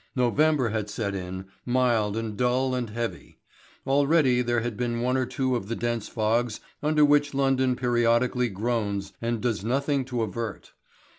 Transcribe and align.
November 0.15 0.69
had 0.69 0.89
set 0.89 1.13
in, 1.13 1.45
mild 1.63 2.17
and 2.17 2.35
dull 2.35 2.73
and 2.73 2.89
heavy. 2.89 3.37
Already 3.85 4.41
there 4.41 4.61
had 4.61 4.75
been 4.75 5.01
one 5.01 5.15
or 5.15 5.27
two 5.27 5.55
of 5.55 5.67
the 5.67 5.75
dense 5.75 6.07
fogs 6.07 6.59
under 6.81 7.05
which 7.05 7.35
London 7.35 7.75
periodically 7.75 8.49
groans 8.49 9.13
and 9.21 9.39
does 9.41 9.63
nothing 9.63 10.03
to 10.05 10.23
avert. 10.23 10.71